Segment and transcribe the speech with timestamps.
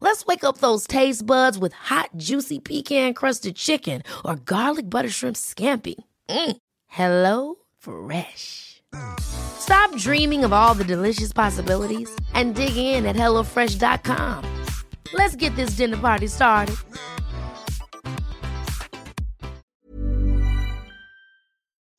[0.00, 5.10] Let's wake up those taste buds with hot, juicy pecan crusted chicken or garlic butter
[5.10, 5.94] shrimp scampi.
[6.28, 6.56] Mm.
[6.86, 8.82] Hello Fresh.
[9.20, 14.44] Stop dreaming of all the delicious possibilities and dig in at HelloFresh.com.
[15.12, 16.76] Let's get this dinner party started.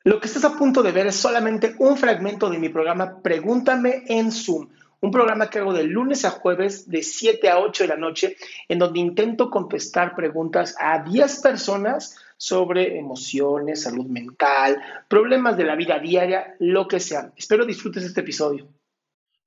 [0.04, 4.04] Lo que estás a punto de ver es solamente un fragmento de mi programa Pregúntame
[4.08, 4.70] en Zoom,
[5.02, 8.38] un programa que hago de lunes a jueves de 7 a 8 de la noche,
[8.68, 15.76] en donde intento contestar preguntas a 10 personas sobre emociones, salud mental, problemas de la
[15.76, 17.34] vida diaria, lo que sea.
[17.36, 18.68] Espero disfrutes este episodio.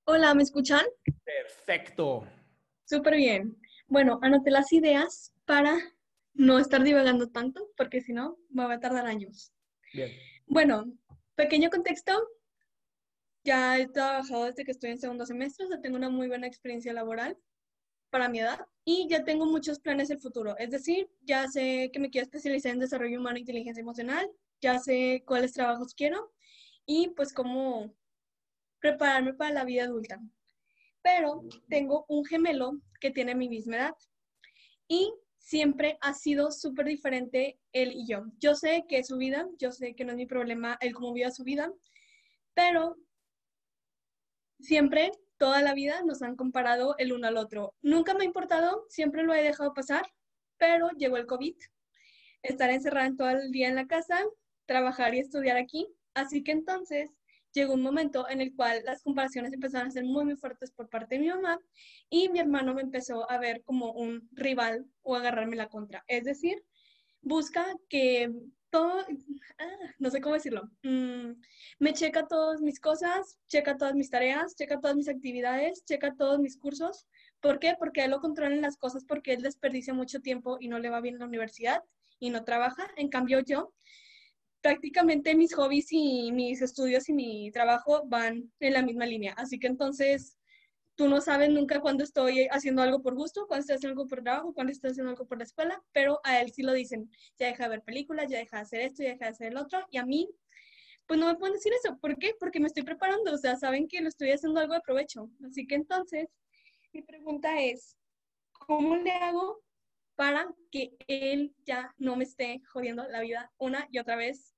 [0.07, 0.85] Hola, ¿me escuchan?
[1.25, 2.27] Perfecto.
[2.85, 3.57] Súper bien.
[3.87, 5.79] Bueno, anoté las ideas para
[6.35, 9.53] no estar divagando tanto, porque si no, me va a tardar años.
[9.93, 10.11] Bien.
[10.47, 10.93] Bueno,
[11.37, 12.13] pequeño contexto.
[13.45, 16.47] Ya he trabajado desde que estoy en segundo semestre, o sea, tengo una muy buena
[16.47, 17.37] experiencia laboral
[18.09, 20.57] para mi edad y ya tengo muchos planes del futuro.
[20.57, 24.31] Es decir, ya sé que me quiero especializar en desarrollo humano e inteligencia emocional,
[24.63, 26.33] ya sé cuáles trabajos quiero
[26.87, 27.95] y pues cómo
[28.81, 30.21] prepararme para la vida adulta.
[31.03, 33.97] Pero tengo un gemelo que tiene mi misma edad
[34.89, 38.25] y siempre ha sido súper diferente él y yo.
[38.39, 41.13] Yo sé que es su vida, yo sé que no es mi problema él cómo
[41.13, 41.71] vive su vida,
[42.55, 42.97] pero
[44.65, 47.75] siempre, toda la vida, nos han comparado el uno al otro.
[47.83, 50.07] Nunca me ha importado, siempre lo he dejado pasar,
[50.57, 51.57] pero llegó el COVID,
[52.43, 54.25] estar encerrada todo el día en la casa,
[54.67, 57.11] trabajar y estudiar aquí, así que entonces
[57.53, 60.89] llegó un momento en el cual las comparaciones empezaron a ser muy, muy fuertes por
[60.89, 61.61] parte de mi mamá
[62.11, 66.05] y mi hermano me empezó a ver como un rival o agarrarme la contra.
[66.09, 66.65] Es decir,
[67.23, 68.33] busca que
[68.79, 71.33] ah, no sé cómo decirlo, mm,
[71.79, 76.39] me checa todas mis cosas, checa todas mis tareas, checa todas mis actividades, checa todos
[76.39, 77.07] mis cursos.
[77.41, 77.75] ¿Por qué?
[77.79, 80.91] Porque él lo controla en las cosas porque él desperdicia mucho tiempo y no le
[80.91, 81.83] va bien en la universidad
[82.19, 82.87] y no trabaja.
[82.97, 83.73] En cambio yo
[84.61, 89.35] prácticamente mis hobbies y mis estudios y mi trabajo van en la misma línea.
[89.37, 90.39] Así que entonces
[90.97, 94.23] tú no sabes nunca cuándo estoy haciendo algo por gusto, cuándo estoy haciendo algo por
[94.23, 97.47] trabajo, cuándo estoy haciendo algo por la escuela, pero a él sí lo dicen, ya
[97.49, 99.87] deja de ver películas, ya deja de hacer esto, ya deja de hacer el otro,
[99.91, 100.29] y a mí,
[101.07, 101.99] pues no me pueden decir eso.
[101.99, 102.35] ¿Por qué?
[102.39, 105.29] Porque me estoy preparando, o sea, saben que lo estoy haciendo algo de provecho.
[105.47, 106.29] Así que entonces,
[106.93, 107.97] mi pregunta es,
[108.53, 109.63] ¿cómo le hago
[110.15, 114.54] para que él ya no me esté jodiendo la vida una y otra vez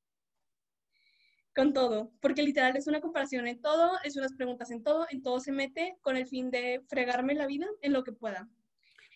[1.57, 5.23] con todo, porque literal es una comparación en todo, es unas preguntas en todo, en
[5.23, 8.49] todo se mete con el fin de fregarme la vida en lo que pueda.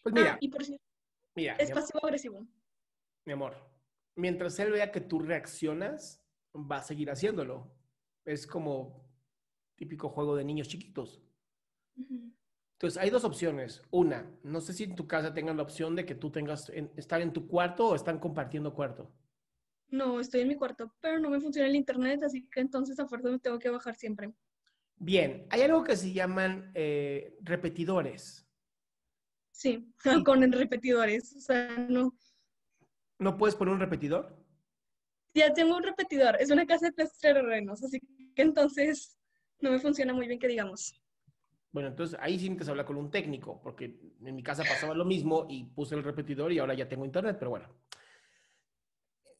[0.02, 0.62] Pues mira, Ah, y por
[1.36, 2.46] mira, es pasivo-agresivo.
[3.26, 3.54] mi amor,
[4.16, 6.24] mientras él vea que tú reaccionas,
[6.56, 7.70] va a seguir haciéndolo.
[8.24, 9.04] Es como
[9.76, 11.22] típico juego de niños chiquitos.
[11.96, 13.82] Entonces, hay dos opciones.
[13.90, 16.90] Una, no sé si en tu casa tengan la opción de que tú tengas, en-
[16.96, 19.12] estar en tu cuarto o están compartiendo cuarto.
[19.90, 23.06] No, estoy en mi cuarto, pero no me funciona el internet, así que entonces a
[23.06, 24.32] fuerza me tengo que bajar siempre.
[24.96, 28.46] Bien, hay algo que se llaman eh, repetidores.
[29.50, 30.10] Sí, Sí.
[30.24, 32.14] con repetidores, o sea, no.
[33.18, 34.36] ¿No puedes poner un repetidor?
[35.34, 38.00] Ya tengo un repetidor, es una casa de tres terrenos, así
[38.34, 39.18] que entonces
[39.60, 40.94] no me funciona muy bien que digamos.
[41.72, 45.04] Bueno, entonces ahí sí necesitas hablar con un técnico, porque en mi casa pasaba lo
[45.04, 47.68] mismo y puse el repetidor y ahora ya tengo internet, pero bueno.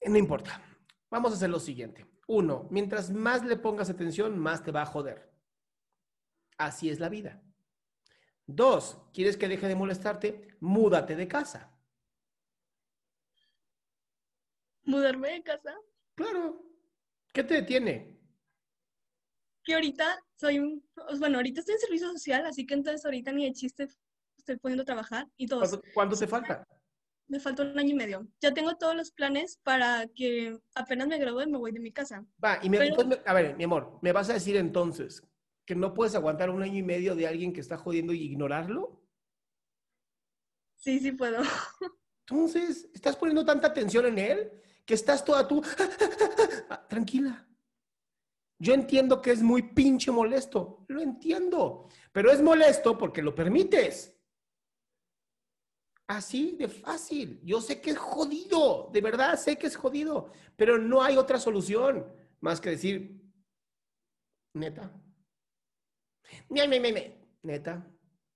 [0.06, 0.62] No importa.
[1.10, 2.06] Vamos a hacer lo siguiente.
[2.26, 5.32] Uno, mientras más le pongas atención, más te va a joder.
[6.56, 7.42] Así es la vida.
[8.46, 10.56] Dos, ¿quieres que deje de molestarte?
[10.60, 11.76] Múdate de casa.
[14.82, 15.74] Mudarme de casa,
[16.14, 16.62] Claro.
[17.32, 18.20] ¿Qué te detiene?
[19.62, 23.30] que ahorita soy un, pues, bueno, ahorita estoy en servicio social, así que entonces ahorita
[23.32, 23.88] ni de chiste
[24.36, 25.68] estoy pudiendo trabajar y dos.
[25.68, 26.66] ¿Cuánto, cuánto te falta?
[27.30, 28.26] Me falta un año y medio.
[28.40, 32.26] Ya tengo todos los planes para que apenas me gradúe me voy de mi casa.
[32.44, 35.22] Va, y me, Pero- entonces me- a ver, mi amor, ¿me vas a decir entonces
[35.64, 39.00] que no puedes aguantar un año y medio de alguien que está jodiendo y ignorarlo?
[40.76, 41.38] Sí, sí puedo.
[42.26, 44.52] Entonces, estás poniendo tanta atención en él
[44.86, 45.62] que estás toda tú.
[46.88, 47.46] Tranquila.
[48.58, 50.84] Yo entiendo que es muy pinche molesto.
[50.88, 51.88] Lo entiendo.
[52.12, 54.16] Pero es molesto porque lo permites.
[56.10, 57.40] Así de fácil.
[57.44, 58.90] Yo sé que es jodido.
[58.92, 60.32] De verdad sé que es jodido.
[60.56, 62.04] Pero no hay otra solución
[62.40, 63.22] más que decir,
[64.52, 64.92] neta.
[66.48, 67.14] Me, me, me.
[67.44, 67.86] Neta.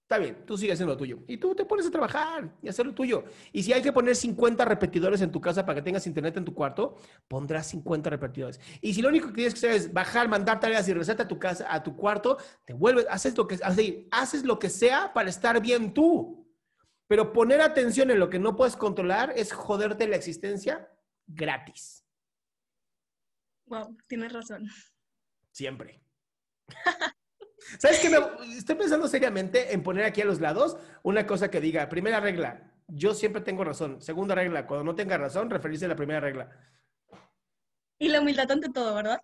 [0.03, 1.19] Está bien, tú sigues haciendo lo tuyo.
[1.27, 3.25] Y tú te pones a trabajar y hacer lo tuyo.
[3.53, 6.45] Y si hay que poner 50 repetidores en tu casa para que tengas internet en
[6.45, 6.95] tu cuarto,
[7.27, 8.61] pondrás 50 repetidores.
[8.83, 11.29] Y si lo único que tienes que hacer es bajar, mandar tareas y receta a
[11.29, 13.59] tu casa, a tu cuarto, te vuelves, haces lo que,
[14.13, 16.44] haces lo que sea para estar bien tú.
[17.07, 20.91] Pero poner atención en lo que no puedes controlar es joderte la existencia
[21.27, 22.05] gratis.
[23.67, 24.69] Wow, tienes razón.
[25.53, 26.03] Siempre.
[27.79, 28.11] ¿Sabes qué?
[28.11, 32.21] Me- estoy pensando seriamente en poner aquí a los lados una cosa que diga, primera
[32.21, 34.01] regla, yo siempre tengo razón.
[34.03, 36.51] Segunda regla, cuando no tenga razón, referirse a la primera regla.
[37.99, 39.23] Y la humildad ante todo, ¿verdad?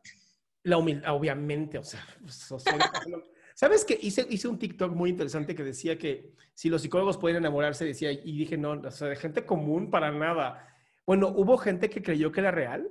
[0.63, 2.73] La humildad, obviamente, o sea, pues, o sea,
[3.61, 7.37] ¿sabes que hice, hice un TikTok muy interesante que decía que si los psicólogos pueden
[7.37, 10.67] enamorarse, decía, y dije, no, o sea, de gente común para nada.
[11.05, 12.91] Bueno, hubo gente que creyó que era real,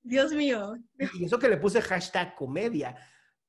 [0.00, 0.76] Dios mío.
[1.14, 2.94] y eso que le puse hashtag comedia,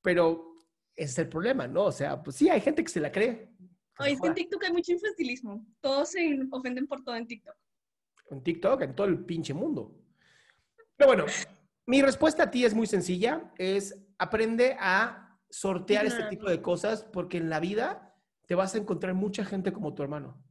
[0.01, 0.55] pero
[0.95, 1.83] ese es el problema, ¿no?
[1.83, 3.51] O sea, pues sí, hay gente que se la cree.
[3.99, 4.33] Oye, es que en.
[4.33, 5.63] TikTok hay mucho infantilismo.
[5.81, 7.55] Todos se ofenden por todo en TikTok.
[8.31, 9.95] en TikTok, en todo el pinche mundo.
[10.97, 11.25] Pero bueno,
[11.85, 17.03] mi respuesta a ti es muy sencilla, es aprende a sortear este tipo de cosas
[17.03, 18.15] porque en la vida
[18.47, 20.41] te vas a encontrar mucha gente como tu hermano.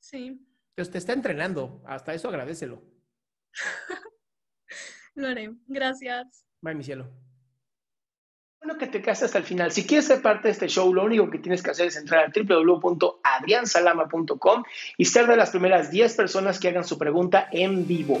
[0.00, 2.82] Sí, Entonces te está entrenando, hasta eso agradecelo.
[5.14, 5.54] lo haré.
[5.66, 6.46] Gracias.
[6.60, 7.08] Bye, mi cielo.
[8.60, 9.72] Bueno que te quedaste hasta el final.
[9.72, 12.26] Si quieres ser parte de este show, lo único que tienes que hacer es entrar
[12.26, 14.64] a www.adriansalama.com
[14.98, 18.20] y ser de las primeras 10 personas que hagan su pregunta en vivo.